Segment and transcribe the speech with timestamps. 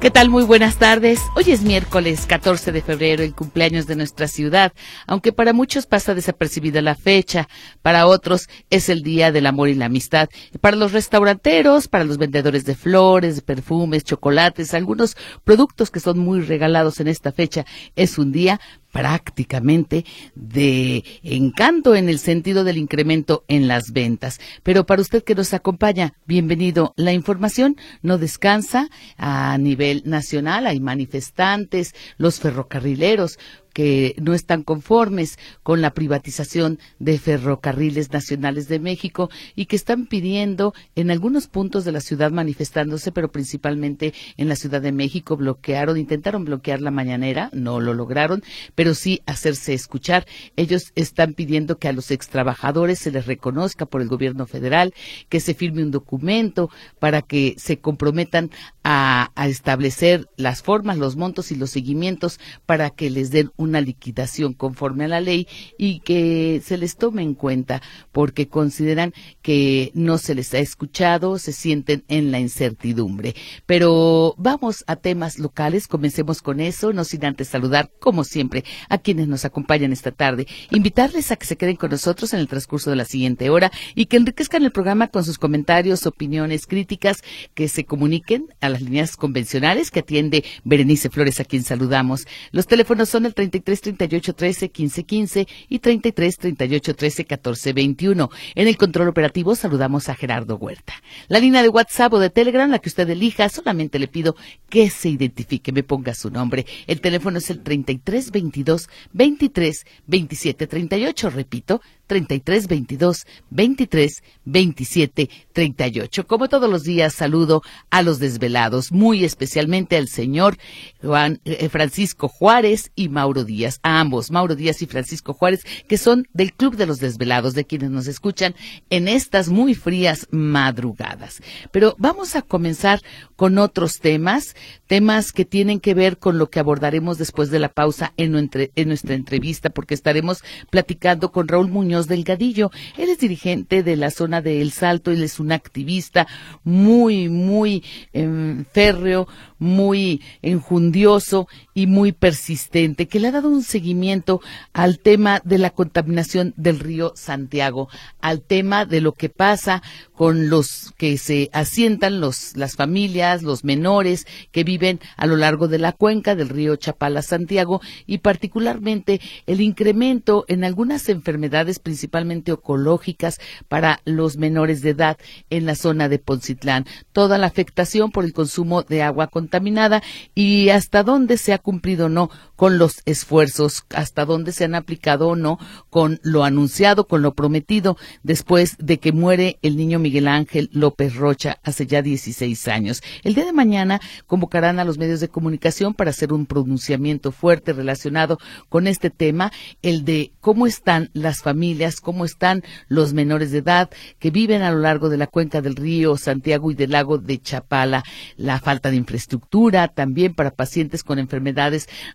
[0.00, 0.30] ¿Qué tal?
[0.30, 1.20] Muy buenas tardes.
[1.36, 4.72] Hoy es miércoles 14 de febrero, el cumpleaños de nuestra ciudad,
[5.06, 7.48] aunque para muchos pasa desapercibida la fecha,
[7.82, 10.30] para otros es el Día del Amor y la Amistad.
[10.62, 16.40] Para los restauranteros, para los vendedores de flores, perfumes, chocolates, algunos productos que son muy
[16.40, 18.58] regalados en esta fecha, es un día
[18.92, 20.04] prácticamente
[20.34, 24.40] de encanto en el sentido del incremento en las ventas.
[24.62, 26.92] Pero para usted que nos acompaña, bienvenido.
[26.96, 30.66] La información no descansa a nivel nacional.
[30.66, 33.38] Hay manifestantes, los ferrocarrileros,
[33.72, 40.06] que no están conformes con la privatización de ferrocarriles nacionales de México y que están
[40.06, 45.36] pidiendo en algunos puntos de la ciudad manifestándose, pero principalmente en la Ciudad de México
[45.36, 48.42] bloquearon, intentaron bloquear la mañanera, no lo lograron,
[48.74, 50.26] pero sí hacerse escuchar.
[50.56, 54.94] Ellos están pidiendo que a los extrabajadores se les reconozca por el gobierno federal,
[55.28, 58.50] que se firme un documento para que se comprometan
[58.84, 63.80] a, a establecer las formas, los montos y los seguimientos para que les den una
[63.80, 65.46] liquidación conforme a la ley
[65.78, 71.38] y que se les tome en cuenta porque consideran que no se les ha escuchado,
[71.38, 73.34] se sienten en la incertidumbre.
[73.66, 78.98] Pero vamos a temas locales, comencemos con eso, no sin antes saludar, como siempre, a
[78.98, 82.90] quienes nos acompañan esta tarde, invitarles a que se queden con nosotros en el transcurso
[82.90, 87.22] de la siguiente hora y que enriquezcan el programa con sus comentarios, opiniones, críticas,
[87.54, 92.26] que se comuniquen a las líneas convencionales que atiende Berenice Flores, a quien saludamos.
[92.52, 98.30] Los teléfonos son el 33 38 13 15 15 y 33 38 13 14 21.
[98.54, 100.94] En el control operativo saludamos a Gerardo Huerta.
[101.28, 104.36] La línea de WhatsApp o de Telegram, la que usted elija, solamente le pido
[104.68, 106.64] que se identifique, me ponga su nombre.
[106.86, 111.30] El teléfono es el 33 22 23 27 38.
[111.30, 111.80] Repito,
[112.10, 116.26] 33 22 23 27 38.
[116.26, 120.56] Como todos los días, saludo a los desvelados, muy especialmente al señor
[121.00, 125.98] Juan eh, Francisco Juárez y Mauro Díaz, a ambos, Mauro Díaz y Francisco Juárez, que
[125.98, 128.56] son del Club de los Desvelados, de quienes nos escuchan
[128.90, 131.40] en estas muy frías madrugadas.
[131.70, 133.02] Pero vamos a comenzar
[133.36, 134.56] con otros temas,
[134.88, 138.88] temas que tienen que ver con lo que abordaremos después de la pausa en, en
[138.88, 142.70] nuestra entrevista, porque estaremos platicando con Raúl Muñoz Delgadillo.
[142.96, 146.26] Él es dirigente de la zona de El Salto, él es un activista
[146.64, 149.28] muy, muy em, férreo,
[149.58, 151.48] muy enjundioso
[151.80, 154.42] y muy persistente, que le ha dado un seguimiento
[154.74, 157.88] al tema de la contaminación del río Santiago,
[158.20, 159.82] al tema de lo que pasa
[160.12, 165.78] con los que se asientan las familias, los menores que viven a lo largo de
[165.78, 173.40] la cuenca del río Chapala Santiago y particularmente el incremento en algunas enfermedades principalmente ecológicas
[173.68, 175.16] para los menores de edad
[175.48, 176.84] en la zona de Poncitlán.
[177.12, 180.02] Toda la afectación por el consumo de agua contaminada
[180.34, 184.74] y hasta dónde se ha cumplido o no con los esfuerzos, hasta dónde se han
[184.74, 185.56] aplicado o no
[185.88, 191.14] con lo anunciado, con lo prometido después de que muere el niño Miguel Ángel López
[191.14, 193.02] Rocha hace ya 16 años.
[193.22, 197.72] El día de mañana convocarán a los medios de comunicación para hacer un pronunciamiento fuerte
[197.72, 198.38] relacionado
[198.68, 203.90] con este tema, el de cómo están las familias, cómo están los menores de edad
[204.18, 207.40] que viven a lo largo de la cuenca del río Santiago y del lago de
[207.40, 208.02] Chapala,
[208.36, 211.49] la falta de infraestructura también para pacientes con enfermedades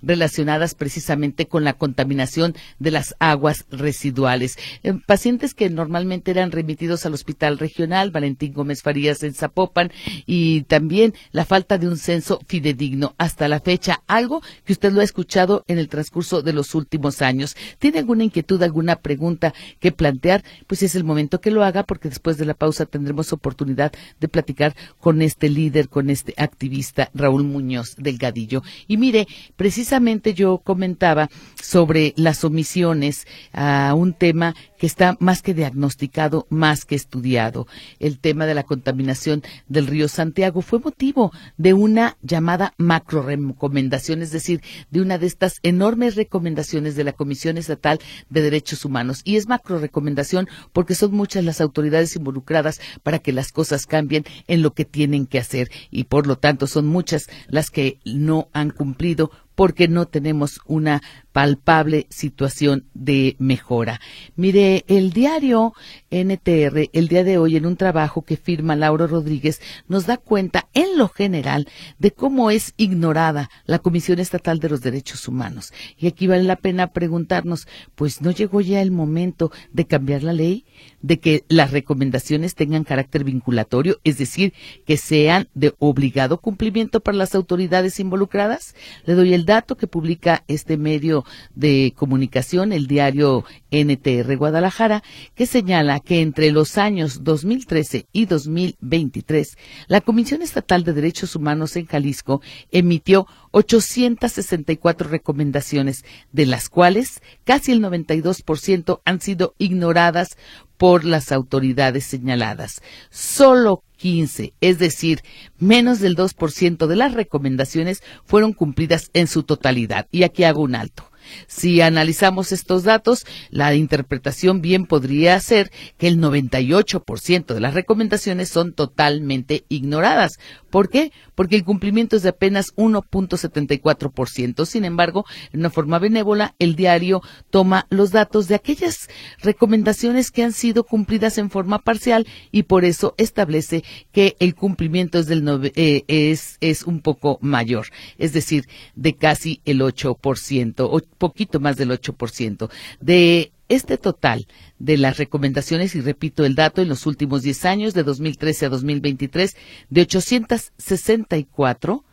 [0.01, 4.57] relacionadas relacionadas precisamente con la contaminación de las aguas residuales.
[4.83, 9.91] Eh, pacientes que normalmente eran remitidos al Hospital Regional Valentín Gómez Farías en Zapopan
[10.25, 15.01] y también la falta de un censo fidedigno hasta la fecha, algo que usted lo
[15.01, 17.55] ha escuchado en el transcurso de los últimos años.
[17.77, 20.43] ¿Tiene alguna inquietud, alguna pregunta que plantear?
[20.67, 24.27] Pues es el momento que lo haga porque después de la pausa tendremos oportunidad de
[24.27, 28.63] platicar con este líder, con este activista Raúl Muñoz Delgadillo.
[28.87, 29.24] Y mire,
[29.55, 31.29] precisamente yo comentaba
[31.61, 34.55] sobre las omisiones a un tema
[34.85, 37.67] está más que diagnosticado, más que estudiado.
[37.99, 44.21] El tema de la contaminación del río Santiago fue motivo de una llamada macro recomendación,
[44.21, 44.61] es decir,
[44.91, 47.99] de una de estas enormes recomendaciones de la Comisión Estatal
[48.29, 49.21] de Derechos Humanos.
[49.23, 54.25] Y es macro recomendación porque son muchas las autoridades involucradas para que las cosas cambien
[54.47, 58.49] en lo que tienen que hacer y por lo tanto son muchas las que no
[58.53, 61.01] han cumplido porque no tenemos una
[61.35, 63.99] palpable situación de mejora.
[64.37, 65.73] Mire, el diario
[66.09, 69.59] NTR, el día de hoy, en un trabajo que firma Lauro Rodríguez,
[69.89, 71.67] nos da cuenta, en lo general,
[71.99, 75.73] de cómo es ignorada la Comisión Estatal de los Derechos Humanos.
[75.97, 80.31] Y aquí vale la pena preguntarnos, pues ¿no llegó ya el momento de cambiar la
[80.31, 80.63] ley?
[81.01, 84.53] de que las recomendaciones tengan carácter vinculatorio, es decir,
[84.85, 88.75] que sean de obligado cumplimiento para las autoridades involucradas.
[89.05, 91.23] Le doy el dato que publica este medio
[91.53, 95.03] de comunicación, el diario NTR Guadalajara,
[95.35, 99.57] que señala que entre los años 2013 y 2023,
[99.87, 102.41] la Comisión Estatal de Derechos Humanos en Jalisco
[102.71, 110.37] emitió 864 recomendaciones, de las cuales casi el 92% han sido ignoradas
[110.77, 112.81] por las autoridades señaladas.
[113.09, 115.21] Solo 15, es decir,
[115.57, 120.07] menos del 2% de las recomendaciones fueron cumplidas en su totalidad.
[120.11, 121.09] Y aquí hago un alto.
[121.47, 128.49] Si analizamos estos datos, la interpretación bien podría ser que el 98% de las recomendaciones
[128.49, 130.39] son totalmente ignoradas.
[130.69, 131.11] ¿Por qué?
[131.35, 134.65] Porque el cumplimiento es de apenas 1.74%.
[134.65, 139.07] Sin embargo, en una forma benévola, el diario toma los datos de aquellas
[139.41, 145.19] recomendaciones que han sido cumplidas en forma parcial y por eso establece que el cumplimiento
[145.19, 147.87] es, eh, un poco mayor,
[148.17, 152.69] es decir, de casi el 8%, poquito más del 8%.
[152.99, 154.47] De este total
[154.79, 158.69] de las recomendaciones, y repito el dato, en los últimos 10 años, de 2013 a
[158.69, 159.55] 2023,
[159.89, 162.03] de 864,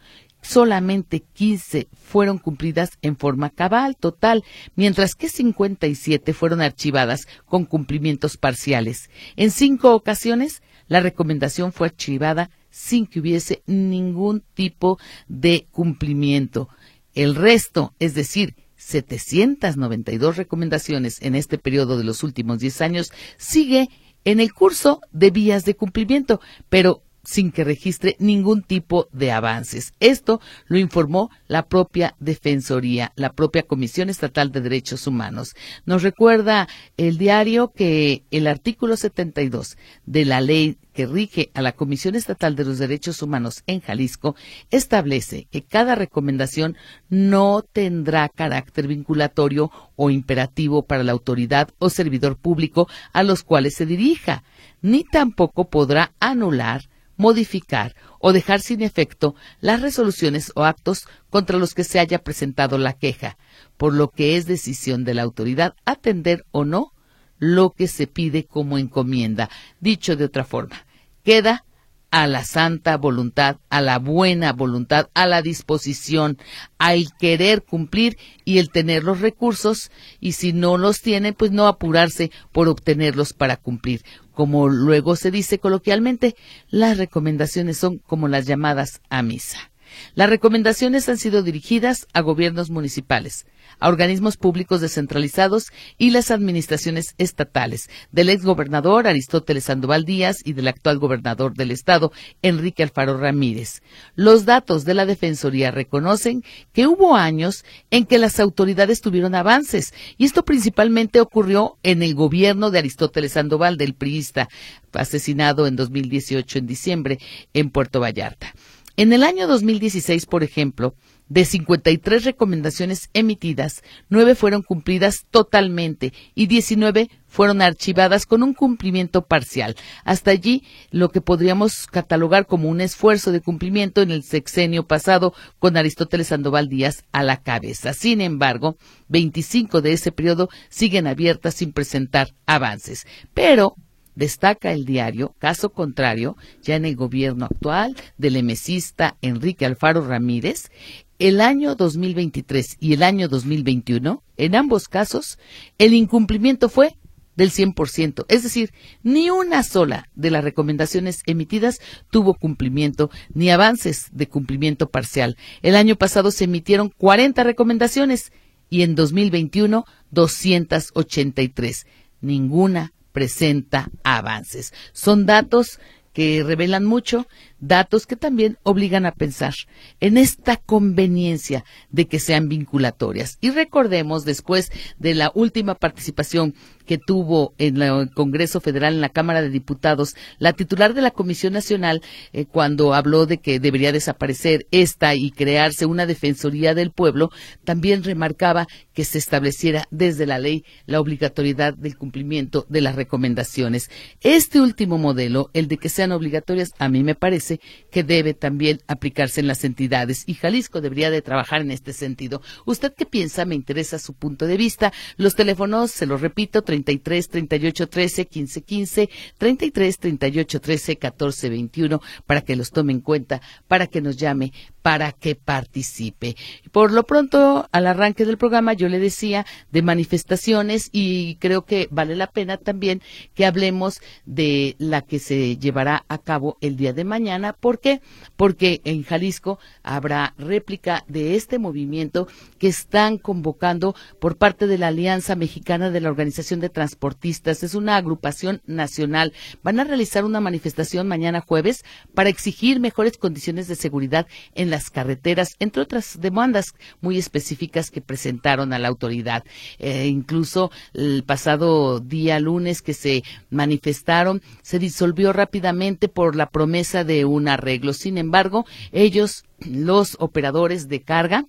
[0.42, 4.44] solamente 15 fueron cumplidas en forma cabal total,
[4.74, 9.08] mientras que 57 fueron archivadas con cumplimientos parciales.
[9.36, 16.68] En cinco ocasiones, la recomendación fue archivada sin que hubiese ningún tipo de cumplimiento.
[17.14, 23.88] El resto, es decir, 792 recomendaciones en este periodo de los últimos 10 años, sigue
[24.24, 29.92] en el curso de vías de cumplimiento, pero sin que registre ningún tipo de avances.
[30.00, 35.54] Esto lo informó la propia Defensoría, la propia Comisión Estatal de Derechos Humanos.
[35.86, 39.76] Nos recuerda el diario que el artículo 72
[40.06, 44.36] de la ley que rige a la Comisión Estatal de los Derechos Humanos en Jalisco
[44.70, 46.76] establece que cada recomendación
[47.08, 53.74] no tendrá carácter vinculatorio o imperativo para la autoridad o servidor público a los cuales
[53.74, 54.44] se dirija,
[54.82, 56.82] ni tampoco podrá anular
[57.22, 62.78] modificar o dejar sin efecto las resoluciones o actos contra los que se haya presentado
[62.78, 63.38] la queja,
[63.76, 66.92] por lo que es decisión de la autoridad atender o no
[67.38, 69.48] lo que se pide como encomienda.
[69.80, 70.84] Dicho de otra forma,
[71.22, 71.64] queda
[72.10, 76.38] a la santa voluntad, a la buena voluntad, a la disposición,
[76.78, 79.90] al querer cumplir y el tener los recursos
[80.20, 84.02] y si no los tiene, pues no apurarse por obtenerlos para cumplir.
[84.32, 86.36] Como luego se dice coloquialmente,
[86.68, 89.72] las recomendaciones son como las llamadas a misa.
[90.14, 93.46] Las recomendaciones han sido dirigidas a gobiernos municipales,
[93.82, 100.68] a organismos públicos descentralizados y las administraciones estatales, del exgobernador Aristóteles Sandoval Díaz y del
[100.68, 102.12] actual gobernador del estado,
[102.42, 103.82] Enrique Alfaro Ramírez.
[104.14, 109.92] Los datos de la Defensoría reconocen que hubo años en que las autoridades tuvieron avances,
[110.16, 114.48] y esto principalmente ocurrió en el gobierno de Aristóteles Sandoval, del priista,
[114.92, 117.18] asesinado en 2018 en diciembre
[117.52, 118.54] en Puerto Vallarta.
[118.96, 120.94] En el año 2016, por ejemplo,
[121.32, 129.24] de 53 recomendaciones emitidas, nueve fueron cumplidas totalmente y 19 fueron archivadas con un cumplimiento
[129.24, 129.74] parcial.
[130.04, 135.32] Hasta allí lo que podríamos catalogar como un esfuerzo de cumplimiento en el sexenio pasado
[135.58, 137.94] con Aristóteles Sandoval Díaz a la cabeza.
[137.94, 138.76] Sin embargo,
[139.08, 143.06] 25 de ese periodo siguen abiertas sin presentar avances.
[143.32, 143.76] Pero
[144.14, 150.70] Destaca el diario, caso contrario, ya en el gobierno actual del emesista Enrique Alfaro Ramírez,
[151.18, 155.38] el año 2023 y el año 2021, en ambos casos,
[155.78, 156.96] el incumplimiento fue
[157.36, 164.08] del 100%, es decir, ni una sola de las recomendaciones emitidas tuvo cumplimiento ni avances
[164.12, 165.36] de cumplimiento parcial.
[165.62, 168.32] El año pasado se emitieron 40 recomendaciones
[168.68, 171.86] y en 2021 283.
[172.20, 174.72] Ninguna presenta avances.
[174.92, 175.78] Son datos
[176.12, 177.26] que revelan mucho
[177.62, 179.54] datos que también obligan a pensar
[180.00, 183.38] en esta conveniencia de que sean vinculatorias.
[183.40, 186.54] Y recordemos, después de la última participación
[186.84, 191.12] que tuvo en el Congreso Federal, en la Cámara de Diputados, la titular de la
[191.12, 192.02] Comisión Nacional,
[192.32, 197.30] eh, cuando habló de que debería desaparecer esta y crearse una Defensoría del Pueblo,
[197.64, 203.88] también remarcaba que se estableciera desde la ley la obligatoriedad del cumplimiento de las recomendaciones.
[204.20, 207.51] Este último modelo, el de que sean obligatorias, a mí me parece
[207.90, 212.42] que debe también aplicarse en las entidades y Jalisco debería de trabajar en este sentido.
[212.64, 213.44] ¿Usted qué piensa?
[213.44, 214.92] Me interesa su punto de vista.
[215.16, 222.00] Los teléfonos, se los repito, 33 38 13 15 15, 33 38 13 14 21,
[222.26, 226.36] para que los tome en cuenta, para que nos llame, para que participe.
[226.72, 231.88] Por lo pronto, al arranque del programa, yo le decía de manifestaciones y creo que
[231.90, 233.00] vale la pena también
[233.34, 237.52] que hablemos de la que se llevará a cabo el día de mañana.
[237.52, 238.02] ¿Por qué?
[238.36, 242.26] Porque en Jalisco habrá réplica de este movimiento
[242.58, 247.62] que están convocando por parte de la Alianza Mexicana de la Organización de Transportistas.
[247.62, 249.32] Es una agrupación nacional.
[249.62, 251.84] Van a realizar una manifestación mañana jueves
[252.14, 258.00] para exigir mejores condiciones de seguridad en las carreteras, entre otras demandas muy específicas que
[258.00, 259.44] presentaron a la autoridad.
[259.78, 267.04] Eh, incluso el pasado día lunes que se manifestaron, se disolvió rápidamente por la promesa
[267.04, 267.92] de un arreglo.
[267.92, 271.46] Sin embargo, ellos, los operadores de carga,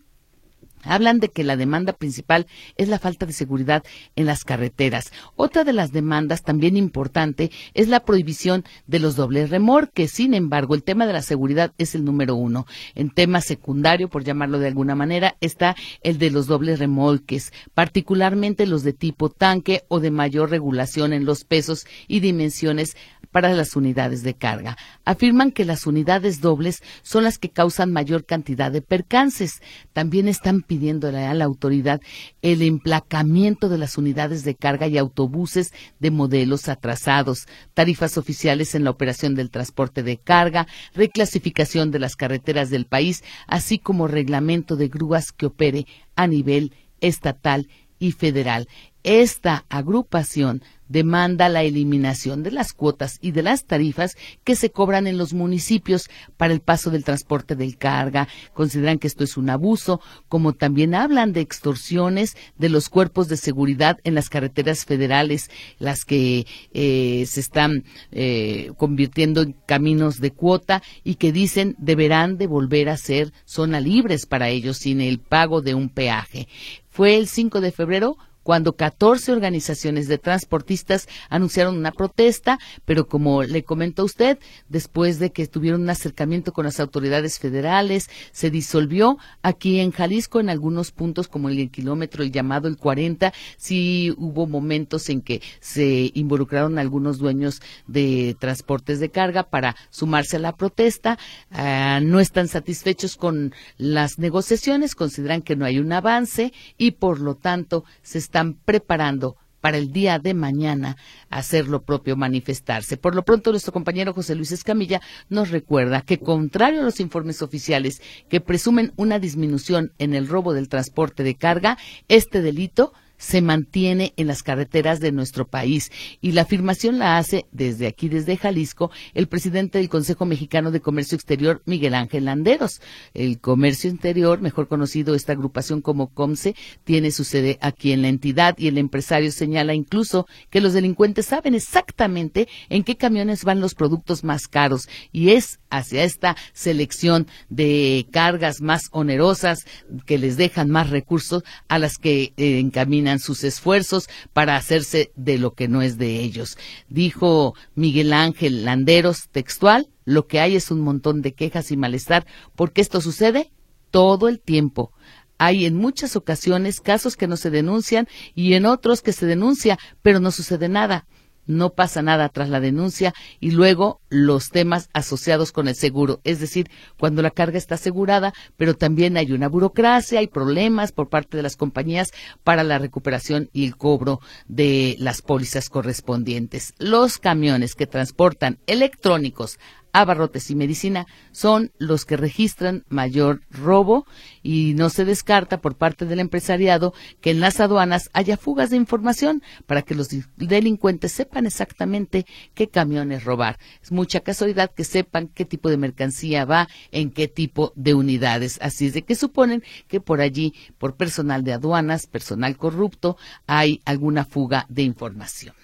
[0.83, 2.47] Hablan de que la demanda principal
[2.77, 3.83] es la falta de seguridad
[4.15, 5.11] en las carreteras.
[5.35, 10.11] Otra de las demandas también importante es la prohibición de los dobles remorques.
[10.11, 12.65] Sin embargo, el tema de la seguridad es el número uno.
[12.95, 18.65] En tema secundario, por llamarlo de alguna manera, está el de los dobles remolques, particularmente
[18.65, 22.95] los de tipo tanque o de mayor regulación en los pesos y dimensiones
[23.33, 24.77] para las unidades de carga.
[25.03, 29.61] Afirman que las unidades dobles son las que causan mayor cantidad de percances.
[29.91, 31.99] También están pidiéndole a la autoridad
[32.41, 38.83] el emplacamiento de las unidades de carga y autobuses de modelos atrasados, tarifas oficiales en
[38.83, 44.75] la operación del transporte de carga, reclasificación de las carreteras del país, así como reglamento
[44.75, 46.71] de grúas que opere a nivel
[47.01, 48.67] estatal y federal.
[49.03, 50.61] Esta agrupación
[50.93, 55.33] demanda la eliminación de las cuotas y de las tarifas que se cobran en los
[55.33, 56.07] municipios
[56.38, 58.27] para el paso del transporte del carga.
[58.53, 63.38] Consideran que esto es un abuso, como también hablan de extorsiones de los cuerpos de
[63.38, 70.31] seguridad en las carreteras federales, las que eh, se están eh, convirtiendo en caminos de
[70.31, 75.19] cuota y que dicen deberán de volver a ser zona libres para ellos sin el
[75.19, 76.47] pago de un peaje.
[76.88, 83.43] Fue el 5 de febrero cuando 14 organizaciones de transportistas anunciaron una protesta, pero como
[83.43, 84.38] le comentó usted,
[84.69, 90.39] después de que tuvieron un acercamiento con las autoridades federales, se disolvió aquí en Jalisco
[90.39, 95.41] en algunos puntos como el kilómetro, el llamado el 40, sí hubo momentos en que
[95.59, 101.17] se involucraron algunos dueños de transportes de carga para sumarse a la protesta,
[101.51, 107.19] ah, no están satisfechos con las negociaciones, consideran que no hay un avance y por
[107.19, 110.97] lo tanto se está están preparando para el día de mañana
[111.29, 112.97] hacer lo propio, manifestarse.
[112.97, 117.43] Por lo pronto, nuestro compañero José Luis Escamilla nos recuerda que, contrario a los informes
[117.43, 122.91] oficiales que presumen una disminución en el robo del transporte de carga, este delito
[123.23, 125.91] se mantiene en las carreteras de nuestro país.
[126.19, 130.81] Y la afirmación la hace desde aquí, desde Jalisco, el presidente del Consejo Mexicano de
[130.81, 132.81] Comercio Exterior, Miguel Ángel Landeros.
[133.13, 136.53] El comercio interior, mejor conocido esta agrupación como COMSE,
[136.83, 141.27] tiene su sede aquí en la entidad y el empresario señala incluso que los delincuentes
[141.27, 147.27] saben exactamente en qué camiones van los productos más caros y es hacia esta selección
[147.49, 149.65] de cargas más onerosas
[150.05, 155.38] que les dejan más recursos a las que eh, encaminan sus esfuerzos para hacerse de
[155.38, 156.58] lo que no es de ellos.
[156.89, 162.25] Dijo Miguel Ángel Landeros textual, lo que hay es un montón de quejas y malestar
[162.55, 163.51] porque esto sucede
[163.91, 164.91] todo el tiempo.
[165.38, 169.77] Hay en muchas ocasiones casos que no se denuncian y en otros que se denuncia,
[170.01, 171.08] pero no sucede nada
[171.45, 176.39] no pasa nada tras la denuncia y luego los temas asociados con el seguro, es
[176.39, 176.69] decir,
[177.00, 181.43] cuando la carga está asegurada, pero también hay una burocracia, hay problemas por parte de
[181.43, 182.12] las compañías
[182.43, 186.73] para la recuperación y el cobro de las pólizas correspondientes.
[186.77, 189.59] Los camiones que transportan electrónicos
[189.93, 194.05] abarrotes y medicina son los que registran mayor robo
[194.41, 198.77] y no se descarta por parte del empresariado que en las aduanas haya fugas de
[198.77, 203.57] información para que los delincuentes sepan exactamente qué camiones robar.
[203.81, 208.57] Es mucha casualidad que sepan qué tipo de mercancía va en qué tipo de unidades.
[208.62, 213.81] Así es de que suponen que por allí, por personal de aduanas, personal corrupto, hay
[213.85, 215.62] alguna fuga de información.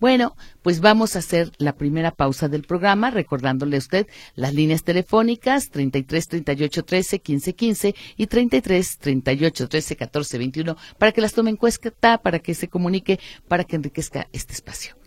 [0.00, 4.82] Bueno, pues vamos a hacer la primera pausa del programa, recordándole a usted las líneas
[4.82, 11.34] telefónicas 33 38 13 15 15 y 33 38 13 14 21 para que las
[11.34, 14.99] tome en cuenta, para que se comunique, para que enriquezca este espacio.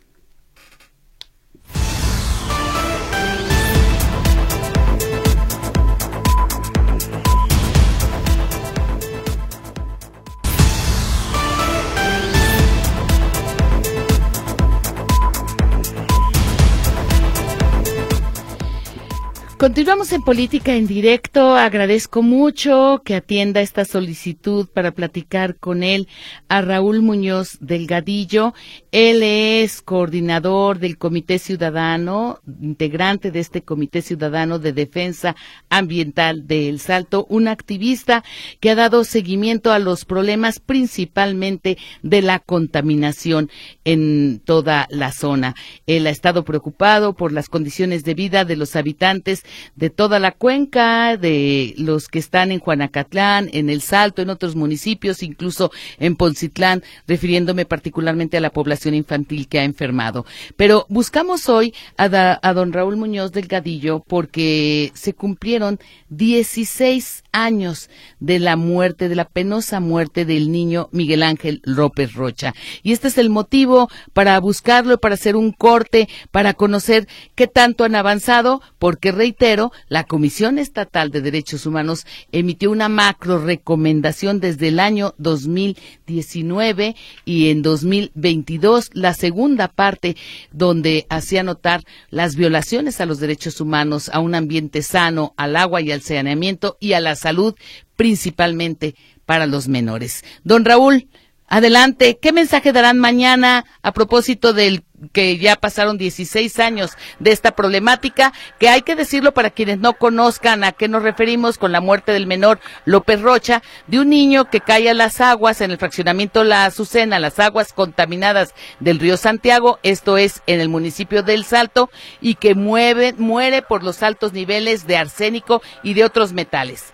[19.63, 21.55] Continuamos en Política en Directo.
[21.55, 26.09] Agradezco mucho que atienda esta solicitud para platicar con él
[26.49, 28.53] a Raúl Muñoz Delgadillo.
[28.93, 35.35] Él es coordinador del Comité Ciudadano, integrante de este Comité Ciudadano de Defensa
[35.67, 38.23] Ambiental de El Salto, un activista
[38.59, 43.49] que ha dado seguimiento a los problemas principalmente de la contaminación
[43.83, 45.55] en toda la zona.
[45.87, 49.41] Él ha estado preocupado por las condiciones de vida de los habitantes
[49.75, 54.55] de toda la cuenca, de los que están en Juanacatlán, en El Salto, en otros
[54.55, 60.25] municipios, incluso en Poncitlán, refiriéndome particularmente a la población infantil que ha enfermado.
[60.57, 68.39] Pero buscamos hoy a, a don Raúl Muñoz Delgadillo porque se cumplieron 16 años de
[68.39, 72.53] la muerte, de la penosa muerte del niño Miguel Ángel López Rocha.
[72.83, 77.83] Y este es el motivo para buscarlo, para hacer un corte, para conocer qué tanto
[77.83, 84.69] han avanzado, porque reitero, la Comisión Estatal de Derechos Humanos emitió una macro recomendación desde
[84.69, 90.15] el año 2019 y en 2022 la segunda parte
[90.51, 95.81] donde hacía notar las violaciones a los derechos humanos, a un ambiente sano, al agua
[95.81, 97.55] y al saneamiento y a la salud,
[97.95, 100.23] principalmente para los menores.
[100.43, 101.07] Don Raúl,
[101.47, 107.55] adelante, ¿qué mensaje darán mañana a propósito del que ya pasaron 16 años de esta
[107.55, 111.81] problemática, que hay que decirlo para quienes no conozcan a qué nos referimos con la
[111.81, 115.77] muerte del menor López Rocha, de un niño que cae a las aguas en el
[115.77, 121.43] fraccionamiento La Azucena, las aguas contaminadas del río Santiago, esto es en el municipio del
[121.43, 121.89] Salto,
[122.21, 126.93] y que mueve, muere por los altos niveles de arsénico y de otros metales.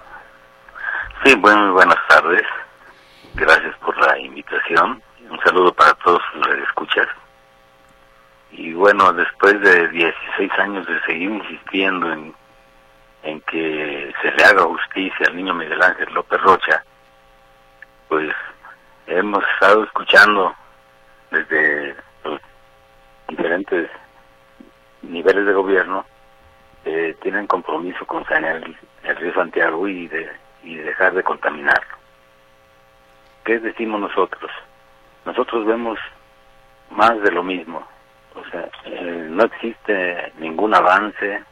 [1.23, 2.43] Sí, muy buenas tardes.
[3.35, 5.03] Gracias por la invitación.
[5.29, 7.07] Un saludo para todos los que escuchas.
[8.51, 12.33] Y bueno, después de 16 años de seguir insistiendo en,
[13.23, 16.83] en que se le haga justicia al niño Miguel Ángel López Rocha,
[18.07, 18.33] pues
[19.07, 20.55] hemos estado escuchando
[21.31, 22.39] desde los
[23.27, 23.89] diferentes
[25.01, 26.05] niveles de gobierno
[26.85, 28.63] que tienen compromiso con sanear
[29.03, 31.97] el río Santiago y de y dejar de contaminarlo.
[33.43, 34.51] ¿Qué decimos nosotros?
[35.25, 35.97] Nosotros vemos
[36.91, 37.85] más de lo mismo.
[38.35, 41.43] O sea, eh, no existe ningún avance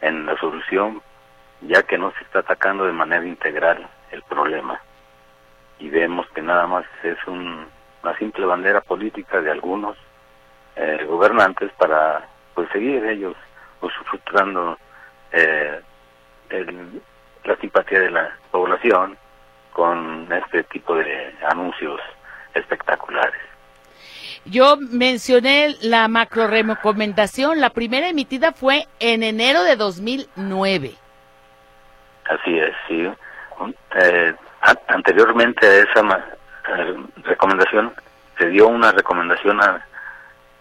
[0.00, 1.02] en la solución,
[1.62, 4.80] ya que no se está atacando de manera integral el problema.
[5.78, 7.66] Y vemos que nada más es un,
[8.02, 9.96] una simple bandera política de algunos
[10.76, 13.36] eh, gobernantes para pues seguir ellos
[13.80, 14.78] usufructando
[15.32, 15.80] eh,
[16.50, 17.02] el,
[17.44, 19.16] la simpatía de la población
[19.72, 22.00] con este tipo de anuncios
[22.54, 23.40] espectaculares.
[24.44, 30.94] Yo mencioné la macro recomendación, la primera emitida fue en enero de 2009.
[32.24, 33.10] Así es, sí.
[33.96, 34.34] Eh,
[34.88, 36.00] anteriormente a esa
[36.68, 37.92] eh, recomendación
[38.38, 39.60] se dio una recomendación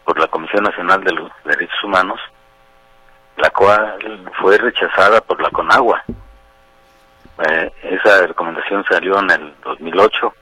[0.03, 2.19] por la Comisión Nacional de los Derechos Humanos,
[3.37, 3.97] la cual
[4.41, 6.03] fue rechazada por la CONAGUA.
[7.47, 10.33] Eh, esa recomendación salió en el 2008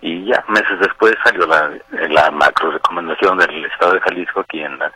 [0.00, 1.70] y ya meses después salió la,
[2.08, 4.90] la macro recomendación del Estado de Jalisco aquí en la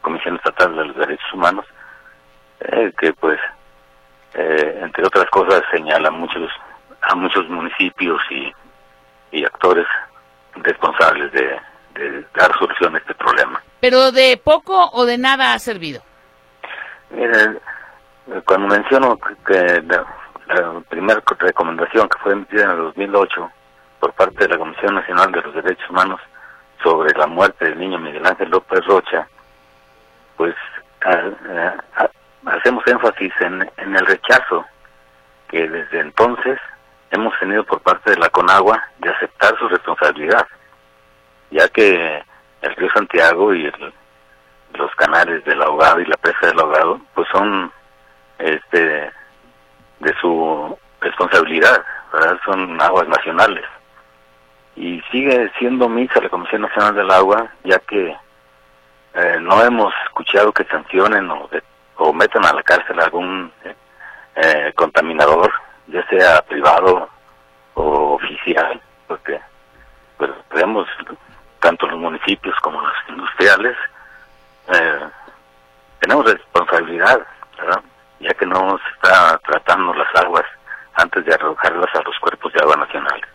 [0.00, 1.66] Comisión Estatal de los Derechos Humanos,
[2.60, 3.38] eh, que pues,
[4.34, 6.50] eh, entre otras cosas, señala muchos
[7.02, 8.52] a muchos municipios y,
[9.32, 9.86] y actores
[10.54, 11.60] responsables de,
[11.94, 13.62] de dar solución a este problema.
[13.80, 16.02] ¿Pero de poco o de nada ha servido?
[17.10, 17.58] Mire,
[18.44, 19.82] cuando menciono que
[20.46, 23.50] la primera recomendación que fue emitida en el 2008
[24.00, 26.20] por parte de la Comisión Nacional de los Derechos Humanos
[26.82, 29.26] sobre la muerte del niño Miguel Ángel López Rocha,
[30.36, 30.54] pues
[32.44, 34.64] hacemos énfasis en, en el rechazo
[35.48, 36.58] que desde entonces
[37.10, 40.46] hemos tenido por parte de la Conagua de aceptar su responsabilidad,
[41.50, 42.22] ya que
[42.62, 43.70] el río Santiago y
[44.74, 47.72] los canales del ahogado y la presa del ahogado pues son
[48.38, 49.10] este
[50.00, 52.38] de su responsabilidad, ¿verdad?
[52.44, 53.64] son aguas nacionales.
[54.76, 58.16] Y sigue siendo misa la Comisión Nacional del Agua, ya que
[59.14, 61.48] eh, no hemos escuchado que sancionen o,
[61.96, 63.50] o metan a la cárcel algún
[64.34, 65.50] eh, contaminador,
[65.86, 67.08] ya sea privado
[67.74, 69.40] o oficial, porque
[70.18, 70.86] pues, vemos
[71.60, 73.76] tanto los municipios como los industriales,
[74.68, 75.00] eh,
[76.00, 77.26] tenemos responsabilidad,
[78.20, 80.44] ya que no se está tratando las aguas
[80.94, 83.26] antes de arrojarlas a los cuerpos de agua nacionales.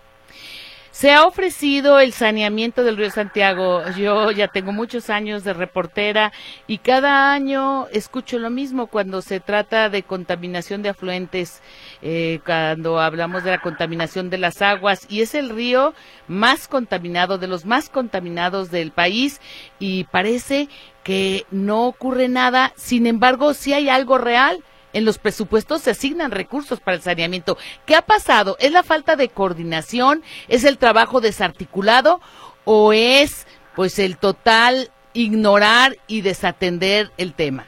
[0.92, 3.82] Se ha ofrecido el saneamiento del río Santiago.
[3.98, 6.34] Yo ya tengo muchos años de reportera
[6.68, 11.64] y cada año escucho lo mismo cuando se trata de contaminación de afluentes,
[12.02, 15.96] eh, cuando hablamos de la contaminación de las aguas y es el río
[16.28, 19.40] más contaminado, de los más contaminados del país
[19.80, 20.68] y parece
[21.04, 22.74] que no ocurre nada.
[22.76, 24.62] Sin embargo, si hay algo real
[24.94, 27.58] en los presupuestos se asignan recursos para el saneamiento.
[27.86, 28.58] ¿Qué ha pasado?
[28.60, 30.24] ¿Es la falta de coordinación?
[30.48, 32.22] ¿Es el trabajo desarticulado?
[32.66, 37.66] ¿O es pues el total ignorar y desatender el tema?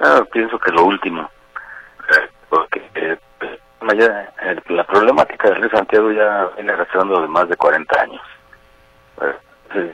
[0.00, 6.50] Ah, pienso que lo último, eh, porque eh, eh, la problemática del río Santiago ya
[6.54, 8.22] viene arrastrando de más de 40 años.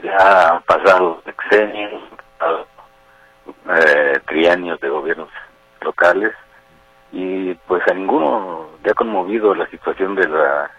[0.03, 2.03] ya han pasado sexenios,
[4.27, 5.29] trienios de gobiernos
[5.85, 6.33] locales
[7.11, 10.69] y pues a ninguno le ha conmovido la situación de la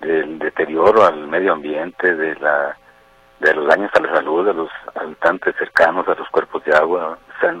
[0.00, 2.76] del deterioro al medio ambiente, de la
[3.40, 7.18] de los daños a la salud de los habitantes cercanos a los cuerpos de agua,
[7.18, 7.54] o sea,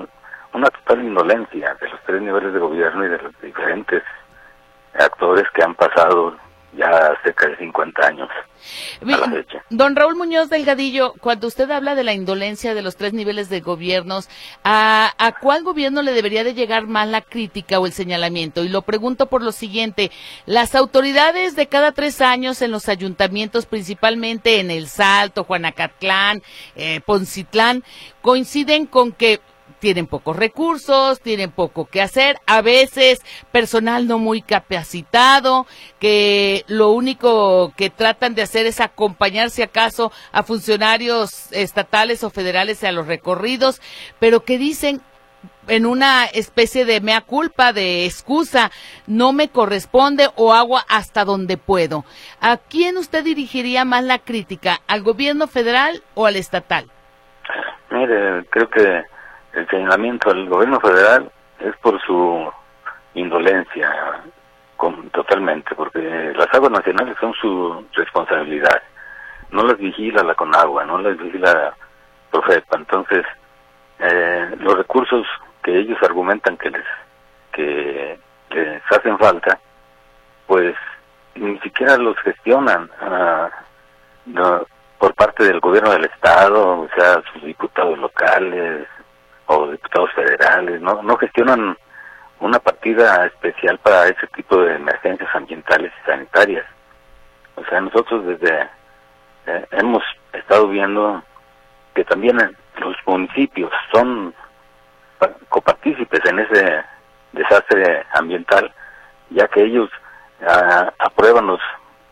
[0.52, 4.02] una total indolencia de los tres niveles de gobierno y de los diferentes
[4.98, 6.34] actores que han pasado
[6.76, 8.28] ya cerca de 50 años.
[9.70, 13.60] Don Raúl Muñoz Delgadillo, cuando usted habla de la indolencia de los tres niveles de
[13.60, 14.28] gobiernos,
[14.64, 18.64] ¿a, ¿a cuál gobierno le debería de llegar más la crítica o el señalamiento?
[18.64, 20.10] Y lo pregunto por lo siguiente,
[20.46, 26.42] las autoridades de cada tres años en los ayuntamientos, principalmente en El Salto, Juanacatlán,
[26.76, 27.84] eh, Poncitlán,
[28.20, 29.40] coinciden con que
[29.78, 33.20] tienen pocos recursos, tienen poco que hacer, a veces
[33.52, 35.66] personal no muy capacitado,
[35.98, 42.30] que lo único que tratan de hacer es acompañar si acaso a funcionarios estatales o
[42.30, 43.80] federales a los recorridos,
[44.18, 45.00] pero que dicen
[45.68, 48.70] en una especie de mea culpa, de excusa,
[49.06, 52.04] no me corresponde o hago hasta donde puedo.
[52.40, 54.80] ¿A quién usted dirigiría más la crítica?
[54.86, 56.90] ¿Al gobierno federal o al estatal?
[57.90, 59.02] Mire, creo que
[59.52, 61.30] el señalamiento al gobierno federal
[61.60, 62.50] es por su
[63.14, 64.22] indolencia
[65.12, 68.80] totalmente, porque las aguas nacionales son su responsabilidad.
[69.50, 71.74] No las vigila la Conagua, no las vigila
[72.30, 72.76] Profepa.
[72.76, 73.24] Entonces,
[73.98, 75.26] eh, los recursos
[75.62, 76.84] que ellos argumentan que les
[77.52, 78.18] que
[78.50, 79.58] les hacen falta,
[80.46, 80.76] pues
[81.34, 83.50] ni siquiera los gestionan ah,
[84.98, 88.86] por parte del gobierno del estado, o sea, sus diputados locales,
[89.48, 91.76] o diputados federales, no, no gestionan
[92.40, 96.64] una partida especial para ese tipo de emergencias ambientales y sanitarias.
[97.56, 98.68] O sea, nosotros desde
[99.46, 101.22] eh, hemos estado viendo
[101.94, 102.36] que también
[102.78, 104.34] los municipios son
[105.48, 106.84] copartícipes en ese
[107.32, 108.72] desastre ambiental,
[109.30, 109.90] ya que ellos
[110.46, 111.60] ah, aprueban los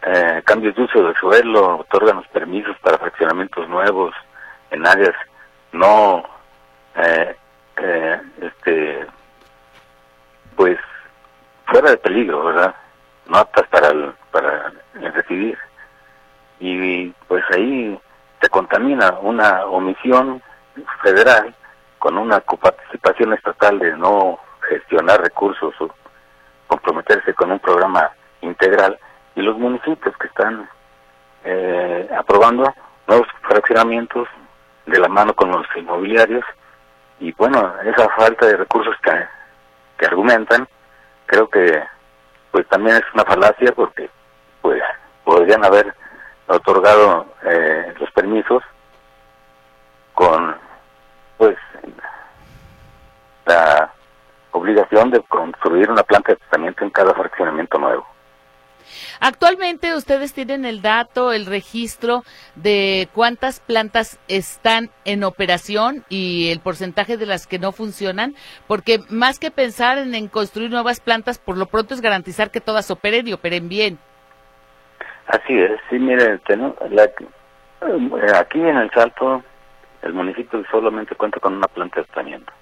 [0.02, 4.14] eh, cambios de uso del suelo, otorgan los permisos para fraccionamientos nuevos
[4.70, 5.14] en áreas
[5.72, 6.24] no
[6.96, 7.36] eh,
[7.76, 9.06] eh, este,
[10.56, 10.78] pues
[11.66, 12.74] fuera de peligro, ¿verdad?
[13.26, 15.58] No aptas para el, para recibir.
[16.58, 17.98] Y pues ahí
[18.40, 20.42] se contamina una omisión
[21.02, 21.54] federal
[21.98, 25.90] con una coparticipación estatal de no gestionar recursos o
[26.66, 28.98] comprometerse con un programa integral
[29.34, 30.68] y los municipios que están
[31.44, 32.72] eh, aprobando
[33.06, 34.28] nuevos fraccionamientos
[34.86, 36.44] de la mano con los inmobiliarios
[37.20, 39.26] y bueno, esa falta de recursos que,
[39.98, 40.68] que argumentan,
[41.26, 41.82] creo que
[42.50, 44.10] pues también es una falacia porque
[44.62, 44.82] pues
[45.24, 45.94] podrían haber
[46.46, 48.62] otorgado eh, los permisos
[50.14, 50.56] con
[51.36, 51.56] pues
[53.44, 53.92] la
[54.52, 58.06] obligación de construir una planta de tratamiento en cada fraccionamiento nuevo.
[59.20, 62.22] Actualmente ustedes tienen el dato, el registro
[62.54, 68.34] de cuántas plantas están en operación y el porcentaje de las que no funcionan,
[68.66, 72.90] porque más que pensar en, construir nuevas plantas, por lo pronto es garantizar que todas
[72.90, 73.98] operen y operen bien.
[75.26, 76.40] Así es, sí, mire, eh,
[78.34, 79.42] aquí en el Salto
[80.02, 82.52] el municipio solamente cuenta con una planta de tratamiento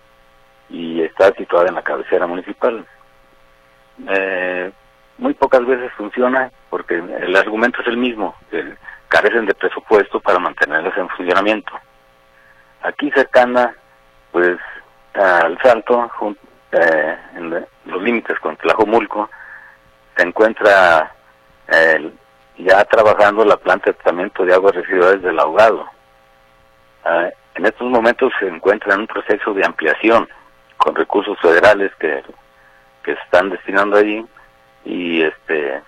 [0.71, 2.87] y está situada en la cabecera municipal.
[4.09, 4.73] Eh,
[5.19, 8.35] muy pocas veces funciona porque el argumento es el mismo,
[9.09, 11.73] carecen de presupuesto para mantenerlas en funcionamiento.
[12.83, 13.75] Aquí cercana,
[14.33, 14.59] pues
[15.15, 16.11] al Salto,
[16.73, 17.51] eh, en
[17.85, 19.31] los límites con Tlajomulco,
[20.17, 21.13] se encuentra
[22.59, 25.89] ya trabajando la planta de tratamiento de aguas residuales del ahogado.
[27.05, 30.29] Ah, en estos momentos se encuentra en un proceso de ampliación
[30.77, 32.23] con recursos federales que,
[33.03, 34.25] que se están destinando allí
[34.85, 35.83] y este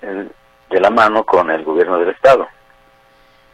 [0.00, 2.46] de la mano con el gobierno del estado.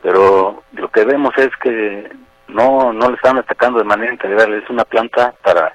[0.02, 2.10] Pero lo que vemos es que
[2.48, 5.72] no no le están atacando de manera integral, es una planta para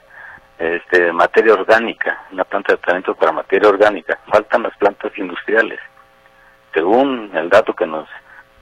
[0.58, 4.20] este materia orgánica, una planta de tratamiento para materia orgánica.
[4.32, 5.80] Faltan las plantas industriales.
[6.74, 8.08] Según el dato que nos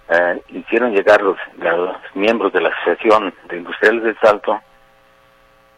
[0.09, 4.59] eh, hicieron llegar los, los miembros de la Asociación de Industriales del Salto,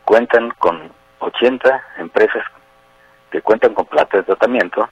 [0.03, 2.43] cuentan con 80 empresas
[3.35, 4.87] que cuentan con plata de tratamiento,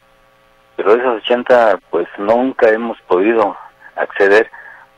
[0.76, 3.56] pero esas 80 pues nunca hemos podido
[3.96, 4.52] acceder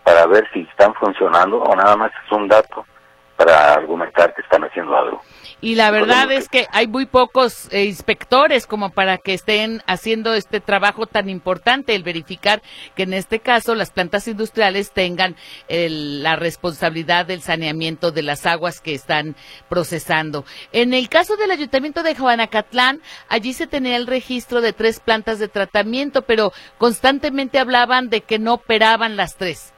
[0.03, 2.87] para ver si están funcionando o nada más es un dato
[3.35, 5.21] para argumentar que están haciendo algo.
[5.61, 10.33] Y la verdad es que hay muy pocos eh, inspectores como para que estén haciendo
[10.33, 12.61] este trabajo tan importante, el verificar
[12.95, 15.35] que en este caso las plantas industriales tengan
[15.67, 19.35] la responsabilidad del saneamiento de las aguas que están
[19.69, 20.45] procesando.
[20.71, 25.39] En el caso del ayuntamiento de Juanacatlán, allí se tenía el registro de tres plantas
[25.39, 29.74] de tratamiento, pero constantemente hablaban de que no operaban las tres.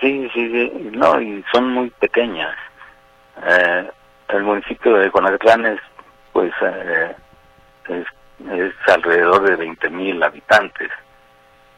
[0.00, 2.54] Sí, sí, sí, no, y son muy pequeñas.
[3.44, 3.90] Eh,
[4.28, 5.80] el municipio de Conatlán es,
[6.32, 7.16] pues, eh,
[7.88, 8.06] es,
[8.86, 10.88] alrededor de 20 mil habitantes,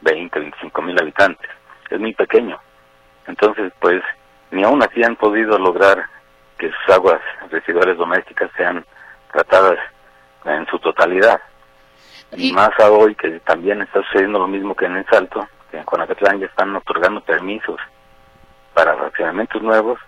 [0.01, 1.49] 20, 25 mil habitantes.
[1.89, 2.59] Es muy pequeño.
[3.25, 4.03] Entonces, pues,
[4.51, 6.05] ni aún así han podido lograr
[6.59, 8.85] que sus aguas residuales domésticas sean
[9.31, 9.79] tratadas
[10.45, 11.41] en su totalidad.
[12.33, 15.77] Y, más a hoy que también está sucediendo lo mismo que en el Salto, que
[15.77, 17.79] en Conacatlán ya están otorgando permisos
[18.73, 19.99] para fraccionamientos nuevos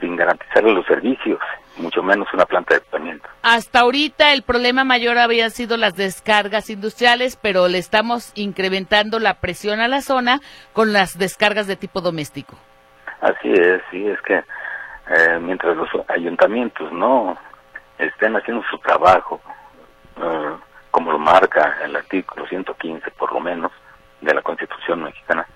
[0.00, 1.40] sin garantizarle los servicios,
[1.76, 3.28] mucho menos una planta de tratamiento.
[3.42, 9.34] Hasta ahorita el problema mayor había sido las descargas industriales, pero le estamos incrementando la
[9.34, 10.40] presión a la zona
[10.72, 12.56] con las descargas de tipo doméstico.
[13.20, 17.36] Así es, sí, es que eh, mientras los ayuntamientos no
[17.98, 19.40] estén haciendo su trabajo,
[20.16, 20.56] eh,
[20.90, 23.72] como lo marca el artículo 115 por lo menos
[24.20, 25.46] de la Constitución mexicana,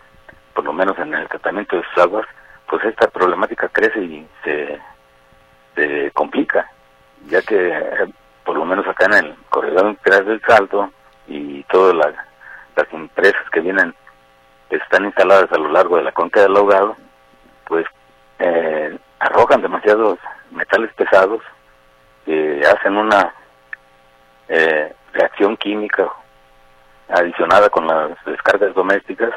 [0.55, 2.27] por lo menos en el tratamiento de sus aguas,
[2.73, 4.81] pues esta problemática crece y se,
[6.15, 6.67] complica,
[7.27, 8.11] ya que
[8.47, 10.91] por lo menos acá en el corredor del Salto
[11.29, 12.15] y todas las,
[12.91, 13.95] empresas que vienen,
[14.71, 16.97] están instaladas a lo largo de la conca del ahogado,
[17.67, 17.85] pues
[18.39, 20.19] eh, arrojan demasiados
[20.51, 21.43] metales pesados
[22.25, 23.35] que hacen una
[24.49, 26.09] eh, reacción química
[27.11, 29.35] adicionada con las descargas domésticas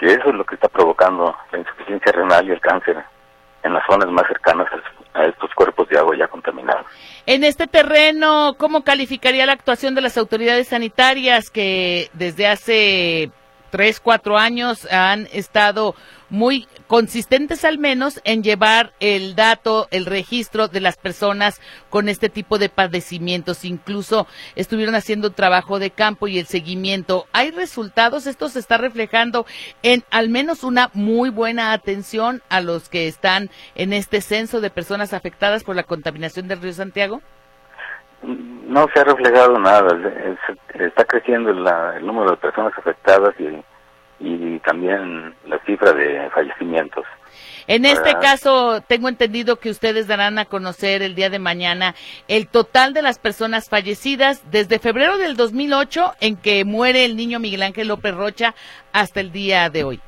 [0.00, 2.96] que eso es lo que está provocando la insuficiencia renal y el cáncer
[3.62, 4.66] en las zonas más cercanas
[5.12, 6.86] a estos cuerpos de agua ya contaminados.
[7.26, 13.30] En este terreno, ¿cómo calificaría la actuación de las autoridades sanitarias que desde hace
[13.70, 15.94] tres, cuatro años han estado
[16.28, 22.28] muy consistentes al menos en llevar el dato, el registro de las personas con este
[22.28, 23.64] tipo de padecimientos.
[23.64, 27.26] Incluso estuvieron haciendo trabajo de campo y el seguimiento.
[27.32, 28.26] ¿Hay resultados?
[28.26, 29.44] Esto se está reflejando
[29.82, 34.70] en al menos una muy buena atención a los que están en este censo de
[34.70, 37.22] personas afectadas por la contaminación del río Santiago.
[38.22, 39.88] No se ha reflejado nada.
[40.74, 43.62] Está creciendo el número de personas afectadas y
[44.20, 47.04] y también la cifra de fallecimientos.
[47.66, 51.94] En este caso, tengo entendido que ustedes darán a conocer el día de mañana
[52.28, 57.38] el total de las personas fallecidas desde febrero del 2008 en que muere el niño
[57.38, 58.54] Miguel Ángel López Rocha
[58.92, 60.00] hasta el día de hoy.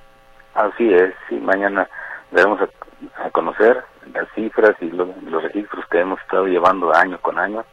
[0.55, 1.89] Así es, sí, mañana
[2.31, 7.65] daremos a, conocer las cifras y los registros que hemos estado llevando año con año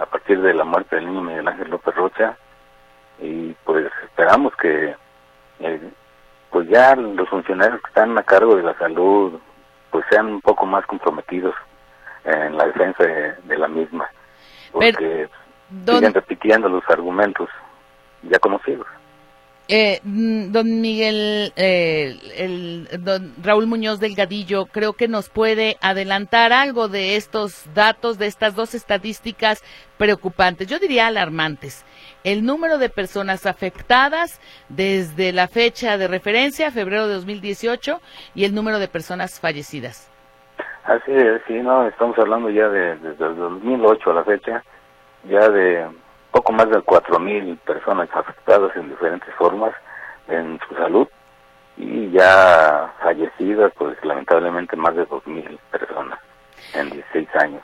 [0.00, 2.36] a partir de la muerte del niño Miguel Ángel López Rocha.
[3.20, 4.94] Y pues esperamos que
[5.60, 5.90] eh,
[6.50, 9.38] pues ya los funcionarios que están a cargo de la salud
[9.90, 11.54] pues sean un poco más comprometidos
[12.24, 14.08] en la defensa de, la misma.
[14.72, 15.28] Porque
[15.86, 17.48] siguen repitiendo los argumentos
[18.22, 18.86] ya conocidos.
[19.72, 26.52] Eh, mm, don Miguel, eh, el, don Raúl Muñoz Delgadillo, creo que nos puede adelantar
[26.52, 29.62] algo de estos datos, de estas dos estadísticas
[29.96, 31.84] preocupantes, yo diría alarmantes.
[32.24, 38.00] El número de personas afectadas desde la fecha de referencia, febrero de 2018,
[38.34, 40.10] y el número de personas fallecidas.
[40.82, 44.64] Así es, sí, no, estamos hablando ya de, desde el 2008 a la fecha,
[45.28, 45.86] ya de
[46.30, 49.74] poco más de 4.000 personas afectadas en diferentes formas
[50.28, 51.08] en su salud
[51.76, 56.18] y ya fallecidas, pues lamentablemente más de 2.000 personas
[56.74, 57.62] en 16 años.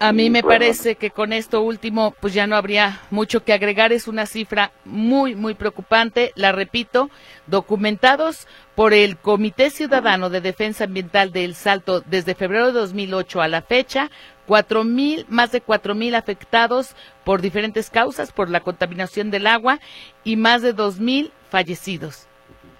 [0.00, 3.92] A mí me parece que con esto último, pues ya no habría mucho que agregar.
[3.92, 6.30] Es una cifra muy, muy preocupante.
[6.36, 7.10] La repito,
[7.48, 13.42] documentados por el Comité Ciudadano de Defensa Ambiental de El Salto desde febrero de 2008
[13.42, 14.08] a la fecha,
[14.48, 19.78] cuatro mil, más de cuatro mil afectados por diferentes causas, por la contaminación del agua
[20.24, 22.26] y más de dos mil fallecidos.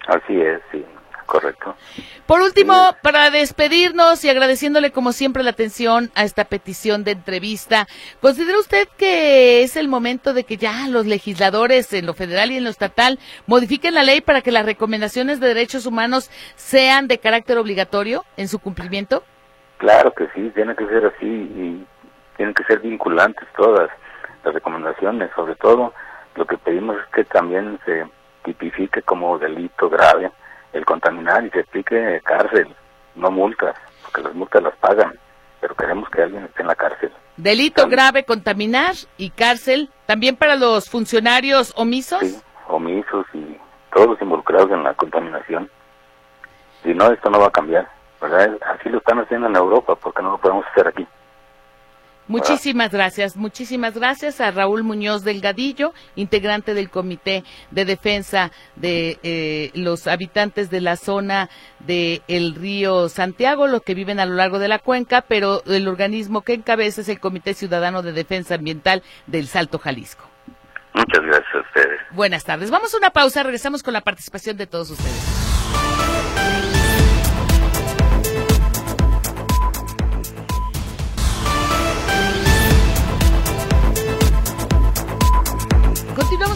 [0.07, 0.83] Así es, sí,
[1.27, 1.75] correcto.
[2.25, 7.87] Por último, para despedirnos y agradeciéndole como siempre la atención a esta petición de entrevista,
[8.19, 12.57] ¿considera usted que es el momento de que ya los legisladores en lo federal y
[12.57, 17.19] en lo estatal modifiquen la ley para que las recomendaciones de derechos humanos sean de
[17.19, 19.23] carácter obligatorio en su cumplimiento?
[19.79, 21.87] Claro que sí, tiene que ser así y
[22.35, 23.89] tienen que ser vinculantes todas
[24.43, 25.31] las recomendaciones.
[25.35, 25.93] Sobre todo,
[26.35, 28.05] lo que pedimos es que también se
[28.43, 30.31] tipifique como delito grave
[30.73, 32.67] el contaminar y se aplique cárcel,
[33.15, 35.13] no multas, porque las multas las pagan,
[35.61, 37.11] pero queremos que alguien esté en la cárcel.
[37.37, 42.19] Delito grave, contaminar y cárcel, también para los funcionarios omisos.
[42.19, 43.57] Sí, omisos y
[43.93, 45.69] todos involucrados en la contaminación.
[46.83, 47.98] Si no, esto no va a cambiar.
[48.21, 51.07] Así lo están haciendo en Europa, porque no lo podemos hacer aquí.
[52.29, 59.71] Muchísimas gracias, muchísimas gracias a Raúl Muñoz Delgadillo, integrante del Comité de Defensa de eh,
[59.73, 64.59] los habitantes de la zona del el río Santiago, los que viven a lo largo
[64.59, 69.01] de la cuenca, pero el organismo que encabeza es el Comité Ciudadano de Defensa Ambiental
[69.25, 70.29] del Salto Jalisco.
[70.93, 71.99] Muchas gracias a ustedes.
[72.11, 72.69] Buenas tardes.
[72.69, 75.39] Vamos a una pausa, regresamos con la participación de todos ustedes.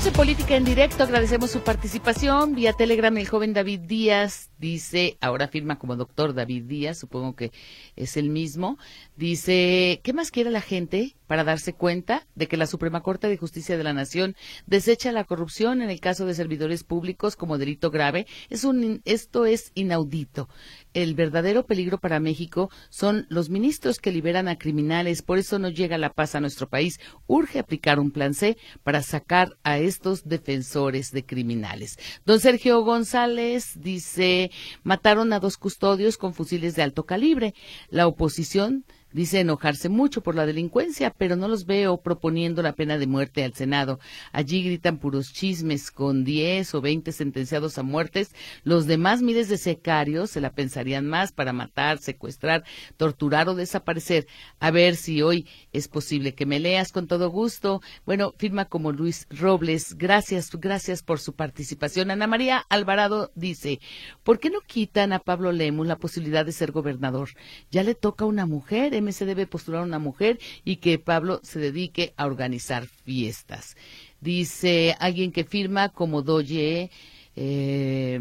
[0.06, 1.04] En Política en Directo.
[1.04, 2.56] Agradecemos su participación.
[2.56, 7.52] Vía Telegram, el joven David Díaz dice, ahora firma como doctor David Díaz, supongo que
[7.96, 8.78] es el mismo.
[9.16, 13.38] Dice, ¿qué más quiere la gente para darse cuenta de que la Suprema Corte de
[13.38, 14.36] Justicia de la Nación
[14.66, 18.28] desecha la corrupción en el caso de servidores públicos como delito grave?
[18.50, 20.50] Es un, esto es inaudito
[20.94, 25.70] el verdadero peligro para México son los ministros que liberan a criminales, por eso no
[25.70, 27.00] llega la paz a nuestro país.
[27.28, 31.98] Urge aplicar un plan C para sacar a estos defensores de criminales.
[32.26, 34.52] Don Sergio González dice,
[34.84, 37.54] mataron a dos custodios con fusiles de alto calibre.
[37.90, 42.98] La oposición Dice enojarse mucho por la delincuencia, pero no los veo proponiendo la pena
[42.98, 44.00] de muerte al Senado.
[44.32, 48.34] Allí gritan puros chismes con 10 o 20 sentenciados a muertes.
[48.64, 52.64] Los demás miles de secarios se la pensarían más para matar, secuestrar,
[52.98, 54.26] torturar o desaparecer.
[54.60, 57.82] A ver si hoy es posible que me leas con todo gusto.
[58.08, 59.96] Bueno, firma como Luis Robles.
[59.96, 62.10] Gracias, gracias por su participación.
[62.10, 63.80] Ana María Alvarado dice,
[64.24, 67.30] ¿por qué no quitan a Pablo Lemus la posibilidad de ser gobernador?
[67.70, 71.60] Ya le toca a una mujer se debe postular una mujer y que Pablo se
[71.60, 73.76] dedique a organizar fiestas.
[74.22, 76.90] Dice alguien que firma como Doye,
[77.36, 78.20] eh,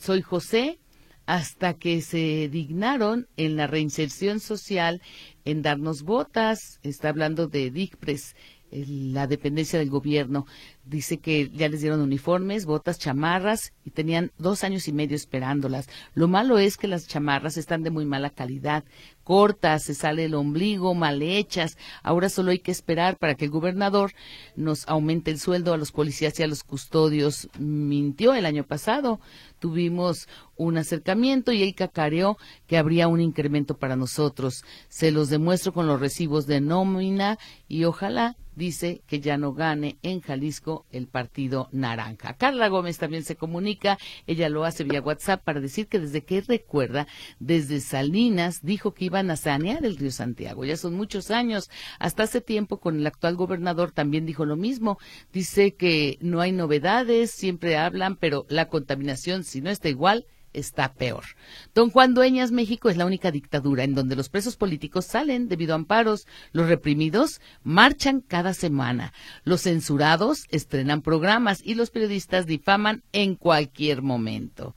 [0.00, 0.78] soy José,
[1.26, 5.02] hasta que se dignaron en la reinserción social
[5.44, 6.80] en darnos botas.
[6.82, 8.34] Está hablando de DICPRES,
[8.70, 10.46] la dependencia del gobierno.
[10.88, 15.86] Dice que ya les dieron uniformes, botas, chamarras y tenían dos años y medio esperándolas.
[16.14, 18.84] Lo malo es que las chamarras están de muy mala calidad,
[19.22, 21.76] cortas, se sale el ombligo, mal hechas.
[22.02, 24.12] Ahora solo hay que esperar para que el gobernador
[24.56, 27.50] nos aumente el sueldo a los policías y a los custodios.
[27.58, 29.20] Mintió el año pasado.
[29.58, 34.64] Tuvimos un acercamiento y él cacareó que habría un incremento para nosotros.
[34.88, 39.98] Se los demuestro con los recibos de nómina y ojalá dice que ya no gane
[40.02, 42.34] en Jalisco el partido naranja.
[42.34, 46.40] Carla Gómez también se comunica, ella lo hace vía WhatsApp para decir que desde que
[46.40, 47.06] recuerda,
[47.38, 50.64] desde Salinas dijo que iban a sanear el río Santiago.
[50.64, 51.70] Ya son muchos años.
[51.98, 54.98] Hasta hace tiempo con el actual gobernador también dijo lo mismo.
[55.32, 60.26] Dice que no hay novedades, siempre hablan, pero la contaminación, si no está igual,
[60.58, 61.24] está peor.
[61.74, 65.72] Don Juan Dueñas, México es la única dictadura en donde los presos políticos salen debido
[65.72, 69.12] a amparos, los reprimidos marchan cada semana,
[69.44, 74.74] los censurados estrenan programas y los periodistas difaman en cualquier momento.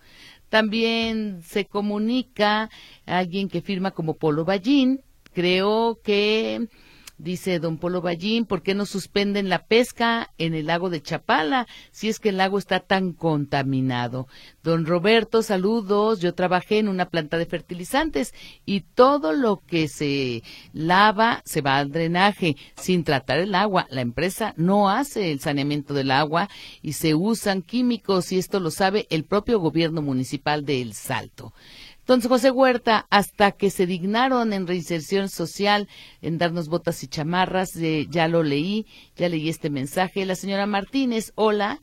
[0.50, 2.70] También se comunica
[3.06, 5.02] alguien que firma como Polo Ballín,
[5.34, 6.68] creo que
[7.22, 11.68] Dice don Polo Ballín, ¿por qué no suspenden la pesca en el lago de Chapala
[11.92, 14.28] si es que el lago está tan contaminado?
[14.64, 16.20] Don Roberto, saludos.
[16.20, 18.34] Yo trabajé en una planta de fertilizantes
[18.66, 20.42] y todo lo que se
[20.74, 23.86] lava se va al drenaje sin tratar el agua.
[23.92, 26.50] La empresa no hace el saneamiento del agua
[26.82, 31.54] y se usan químicos y esto lo sabe el propio gobierno municipal de El Salto.
[32.12, 35.88] Entonces, José Huerta, hasta que se dignaron en reinserción social,
[36.22, 37.72] en darnos botas y chamarras,
[38.10, 38.86] ya lo leí,
[39.16, 40.26] ya leí este mensaje.
[40.26, 41.82] La señora Martínez, hola,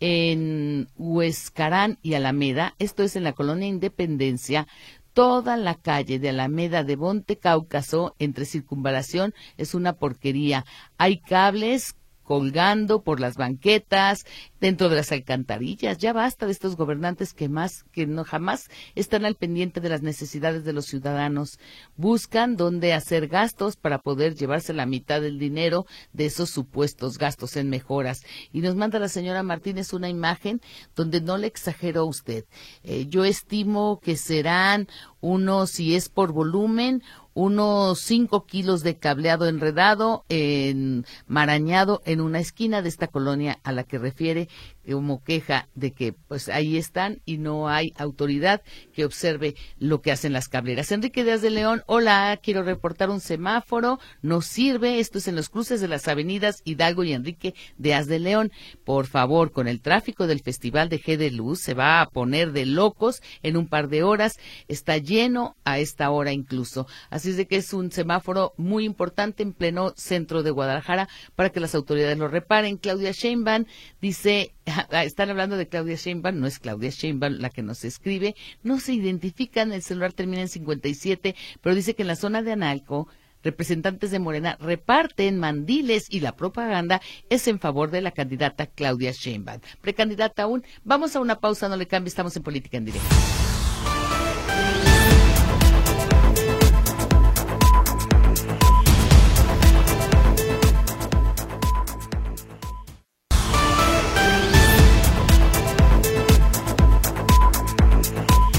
[0.00, 4.66] en Huescarán y Alameda, esto es en la colonia Independencia,
[5.12, 10.64] toda la calle de Alameda de Monte Cáucaso entre circunvalación es una porquería.
[10.96, 11.96] Hay cables
[12.26, 14.26] colgando por las banquetas,
[14.60, 15.98] dentro de las alcantarillas.
[15.98, 20.02] Ya basta de estos gobernantes que más, que no jamás están al pendiente de las
[20.02, 21.58] necesidades de los ciudadanos.
[21.96, 27.56] Buscan dónde hacer gastos para poder llevarse la mitad del dinero de esos supuestos gastos
[27.56, 28.24] en mejoras.
[28.52, 30.60] Y nos manda la señora Martínez una imagen
[30.96, 32.44] donde no le exageró usted.
[32.82, 34.88] Eh, yo estimo que serán
[35.20, 37.02] unos, si es por volumen,
[37.36, 43.72] unos cinco kilos de cableado enredado, en, marañado en una esquina de esta colonia a
[43.72, 44.48] la que refiere
[44.92, 48.62] como queja de que pues ahí están y no hay autoridad
[48.92, 50.92] que observe lo que hacen las cableras.
[50.92, 55.48] Enrique Díaz de León, hola, quiero reportar un semáforo, no sirve, esto es en los
[55.48, 58.52] cruces de las avenidas Hidalgo y Enrique Díaz de León.
[58.84, 62.52] Por favor, con el tráfico del Festival de G de Luz se va a poner
[62.52, 66.86] de locos en un par de horas, está lleno a esta hora incluso.
[67.10, 71.50] Así es de que es un semáforo muy importante en pleno centro de Guadalajara para
[71.50, 72.76] que las autoridades lo reparen.
[72.76, 73.66] Claudia Sheinbaum
[74.00, 74.55] dice
[75.04, 78.94] están hablando de Claudia Sheinbaum, no es Claudia Sheinbaum la que nos escribe, no se
[78.94, 83.08] identifican, el celular termina en 57, pero dice que en la zona de Analco
[83.42, 87.00] representantes de Morena reparten mandiles y la propaganda
[87.30, 89.60] es en favor de la candidata Claudia Sheinbaum.
[89.80, 90.64] Precandidata aún.
[90.82, 93.45] Vamos a una pausa, no le cambie, estamos en Política en Directo.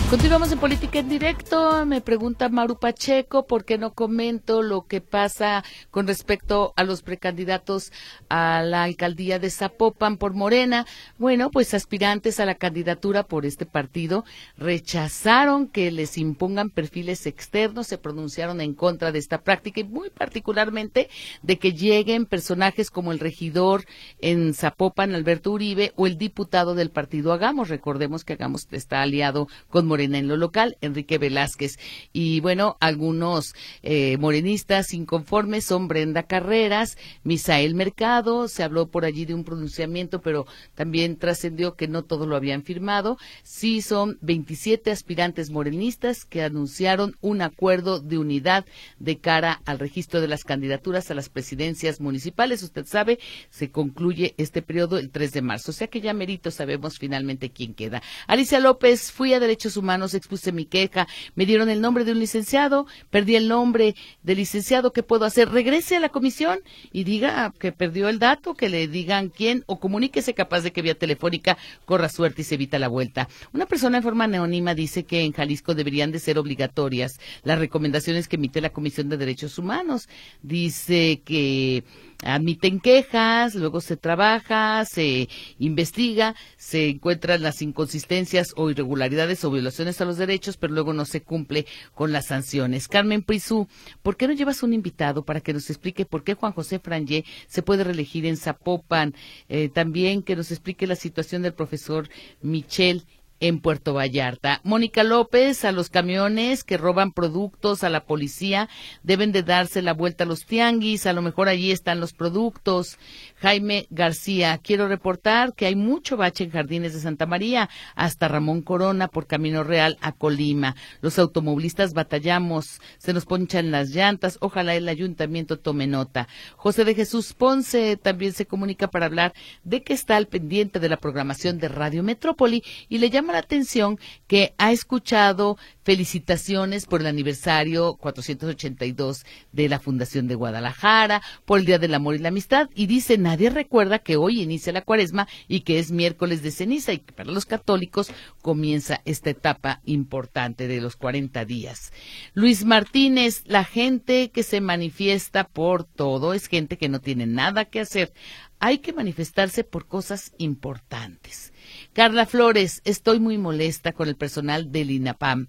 [0.10, 1.86] Continuamos en Política en Directo.
[1.86, 7.02] Me pregunta Maru Pacheco por qué no comento lo que pasa con respecto a los
[7.02, 7.92] precandidatos
[8.30, 10.86] a la alcaldía de Zapopan por Morena.
[11.18, 14.24] Bueno, pues aspirantes a la candidatura por este partido
[14.58, 20.10] rechazaron que les impongan perfiles externos, se pronunciaron en contra de esta práctica y muy
[20.10, 21.10] particularmente
[21.42, 23.84] de que lleguen personajes como el regidor
[24.22, 27.68] en Zapopan, Alberto Uribe, o el diputado del partido Hagamos.
[27.68, 31.78] Recordemos que Hagamos está aliado con Morena en lo local, Enrique Velázquez.
[32.14, 39.26] Y bueno, algunos eh, morenistas inconformes son Brenda Carreras, Misael Mercado, se habló por allí
[39.26, 40.46] de un pronunciamiento, pero
[40.76, 43.18] también trascendió que no todos lo habían firmado.
[43.44, 48.66] Sí son 27 aspirantes morenistas que anunciaron un acuerdo de unidad
[49.00, 52.64] de cara al registro de las candidaturas a las presidencias municipales.
[52.64, 53.20] Usted sabe,
[53.50, 57.52] se concluye este periodo el 3 de marzo, o sea que ya merito sabemos finalmente
[57.52, 58.02] quién queda.
[58.28, 62.12] Alicia López, fui a Derechos Humanos Humanos expuse mi queja, me dieron el nombre de
[62.12, 65.50] un licenciado, perdí el nombre del licenciado, ¿qué puedo hacer?
[65.50, 66.60] Regrese a la comisión
[66.92, 70.82] y diga que perdió el dato, que le digan quién o comuníquese capaz de que
[70.82, 73.30] vía telefónica corra suerte y se evita la vuelta.
[73.54, 78.28] Una persona en forma anónima dice que en Jalisco deberían de ser obligatorias las recomendaciones
[78.28, 80.10] que emite la Comisión de Derechos Humanos.
[80.42, 81.86] Dice que
[82.24, 85.30] admiten quejas, luego se trabaja, se
[85.60, 91.06] investiga, se encuentran las inconsistencias o irregularidades o violaciones a los derechos, pero luego no
[91.06, 92.88] se cumple con las sanciones.
[92.88, 93.68] Carmen Prisú,
[94.02, 97.26] ¿por qué no llevas un invitado para que nos explique por qué Juan José Frangé
[97.48, 99.14] se puede reelegir en Zapopan?
[99.50, 102.10] Eh, también que nos explique la situación del profesor
[102.42, 103.06] Michel
[103.40, 104.62] en Puerto Vallarta.
[104.64, 108.70] Mónica López, a los camiones que roban productos a la policía
[109.04, 112.98] deben de darse la vuelta a los tianguis, a lo mejor allí están los productos.
[113.38, 118.62] Jaime García, quiero reportar que hay mucho bache en Jardines de Santa María hasta Ramón
[118.62, 120.76] Corona por Camino Real a Colima.
[121.02, 126.28] Los automovilistas batallamos, se nos ponchan las llantas, ojalá el ayuntamiento tome nota.
[126.56, 129.34] José de Jesús Ponce también se comunica para hablar
[129.64, 133.40] de que está al pendiente de la programación de Radio Metrópoli y le llama la
[133.40, 135.58] atención que ha escuchado
[135.88, 142.16] felicitaciones por el aniversario 482 de la Fundación de Guadalajara, por el Día del Amor
[142.16, 145.94] y la Amistad, y dice, nadie recuerda que hoy inicia la cuaresma y que es
[145.94, 148.12] miércoles de ceniza y que para los católicos
[148.42, 151.94] comienza esta etapa importante de los 40 días.
[152.34, 157.64] Luis Martínez, la gente que se manifiesta por todo es gente que no tiene nada
[157.64, 158.12] que hacer.
[158.60, 161.54] Hay que manifestarse por cosas importantes.
[161.94, 165.48] Carla Flores, estoy muy molesta con el personal del INAPAM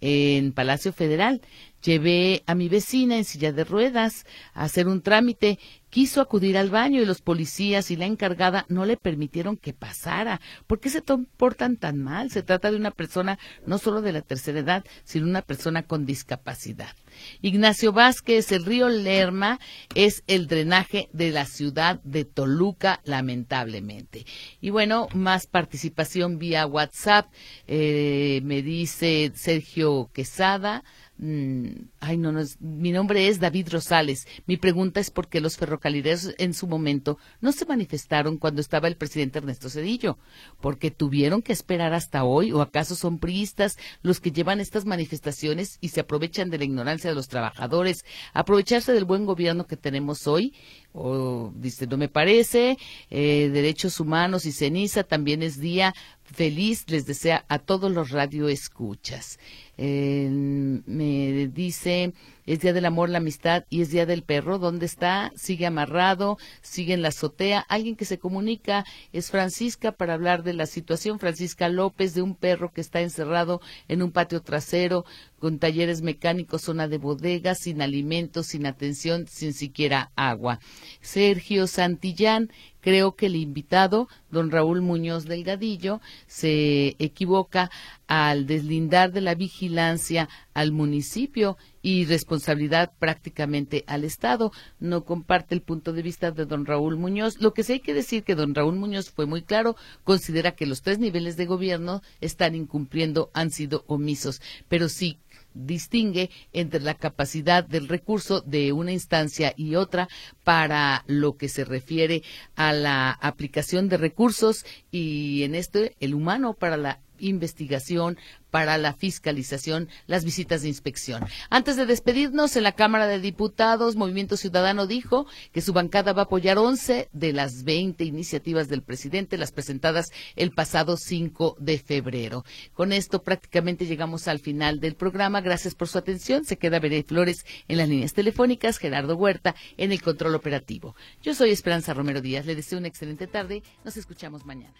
[0.00, 1.40] en Palacio Federal.
[1.88, 5.58] Llevé a mi vecina en silla de ruedas a hacer un trámite.
[5.88, 10.38] Quiso acudir al baño y los policías y la encargada no le permitieron que pasara.
[10.66, 12.30] ¿Por qué se comportan tan mal?
[12.30, 16.04] Se trata de una persona no solo de la tercera edad, sino una persona con
[16.04, 16.94] discapacidad.
[17.40, 19.58] Ignacio Vázquez, el río Lerma
[19.94, 24.26] es el drenaje de la ciudad de Toluca, lamentablemente.
[24.60, 27.32] Y bueno, más participación vía WhatsApp.
[27.66, 30.84] Eh, me dice Sergio Quesada.
[31.20, 34.28] Mm, ay, no, no, mi nombre es David Rosales.
[34.46, 38.86] Mi pregunta es por qué los ferrocarrileros en su momento no se manifestaron cuando estaba
[38.86, 40.18] el presidente Ernesto Cedillo.
[40.60, 42.52] ¿Porque tuvieron que esperar hasta hoy?
[42.52, 47.10] ¿O acaso son priistas los que llevan estas manifestaciones y se aprovechan de la ignorancia
[47.10, 48.04] de los trabajadores?
[48.32, 50.54] Aprovecharse del buen gobierno que tenemos hoy.
[50.92, 52.78] O dice, no me parece.
[53.10, 56.84] Eh, derechos humanos y ceniza también es día feliz.
[56.88, 59.38] Les desea a todos los radioescuchas.
[59.76, 62.12] Eh, me dice,
[62.48, 64.58] es Día del Amor, la Amistad y es Día del Perro.
[64.58, 65.30] ¿Dónde está?
[65.36, 67.60] Sigue amarrado, sigue en la azotea.
[67.60, 71.18] Alguien que se comunica es Francisca para hablar de la situación.
[71.18, 75.04] Francisca López, de un perro que está encerrado en un patio trasero
[75.38, 80.58] con talleres mecánicos, zona de bodega, sin alimentos, sin atención, sin siquiera agua.
[81.02, 87.70] Sergio Santillán, creo que el invitado, don Raúl Muñoz Delgadillo, se equivoca
[88.06, 94.52] al deslindar de la vigilancia al municipio y responsabilidad prácticamente al Estado.
[94.80, 97.40] No comparte el punto de vista de don Raúl Muñoz.
[97.40, 100.66] Lo que sí hay que decir que don Raúl Muñoz fue muy claro, considera que
[100.66, 105.18] los tres niveles de gobierno están incumpliendo, han sido omisos, pero sí
[105.58, 110.08] distingue entre la capacidad del recurso de una instancia y otra
[110.44, 112.22] para lo que se refiere
[112.54, 118.18] a la aplicación de recursos y en este el humano para la investigación,
[118.50, 121.24] para la fiscalización, las visitas de inspección.
[121.50, 126.22] Antes de despedirnos, en la Cámara de Diputados, Movimiento Ciudadano dijo que su bancada va
[126.22, 131.78] a apoyar 11 de las 20 iniciativas del presidente, las presentadas el pasado 5 de
[131.78, 132.44] febrero.
[132.72, 135.40] Con esto prácticamente llegamos al final del programa.
[135.40, 136.44] Gracias por su atención.
[136.44, 140.94] Se queda Veré Flores en las líneas telefónicas, Gerardo Huerta en el control operativo.
[141.22, 142.46] Yo soy Esperanza Romero Díaz.
[142.46, 143.62] Le deseo una excelente tarde.
[143.84, 144.74] Nos escuchamos mañana.